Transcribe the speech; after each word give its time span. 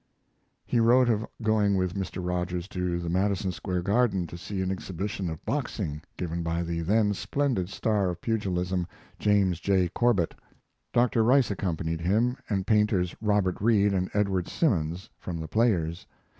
He 0.65 0.79
wrote 0.79 1.09
of 1.09 1.27
going 1.43 1.77
with 1.77 1.93
Mr. 1.93 2.25
Rogers 2.25 2.67
to 2.69 2.97
the 2.99 3.07
Madison 3.07 3.51
Square 3.51 3.83
Garden 3.83 4.25
to 4.25 4.35
see 4.35 4.63
an 4.63 4.71
exhibition 4.71 5.29
of 5.29 5.45
boxing 5.45 6.01
given 6.17 6.41
by 6.41 6.63
the 6.63 6.81
then 6.81 7.13
splendid 7.13 7.69
star 7.69 8.09
of 8.09 8.19
pugilism, 8.19 8.87
James 9.19 9.59
J. 9.59 9.89
Corbett. 9.89 10.33
Dr. 10.91 11.23
Rice 11.23 11.51
accompanied 11.51 12.01
him, 12.01 12.35
and 12.49 12.65
painters 12.65 13.15
Robert 13.21 13.61
Reid 13.61 13.93
and 13.93 14.09
Edward 14.15 14.47
Simmons, 14.47 15.07
from 15.19 15.39
The 15.39 15.47
Players. 15.47 16.07